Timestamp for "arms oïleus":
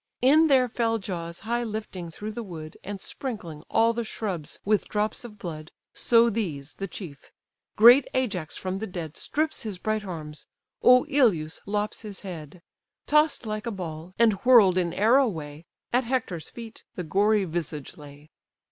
10.03-11.59